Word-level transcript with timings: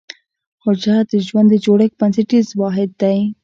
حجره 0.63 0.99
د 1.11 1.13
ژوند 1.27 1.47
د 1.51 1.55
جوړښت 1.65 1.95
بنسټیز 1.99 2.47
واحد 2.61 2.89
دی 3.01 3.19